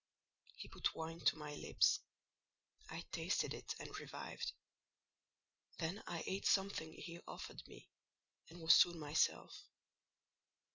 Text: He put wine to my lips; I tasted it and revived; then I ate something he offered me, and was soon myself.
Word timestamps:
He 0.55 0.67
put 0.67 0.95
wine 0.95 1.19
to 1.25 1.37
my 1.37 1.53
lips; 1.53 1.99
I 2.89 3.05
tasted 3.11 3.53
it 3.53 3.75
and 3.79 3.99
revived; 3.99 4.51
then 5.77 6.01
I 6.07 6.23
ate 6.25 6.47
something 6.47 6.91
he 6.93 7.19
offered 7.27 7.61
me, 7.67 7.87
and 8.49 8.59
was 8.61 8.73
soon 8.73 8.97
myself. 8.97 9.55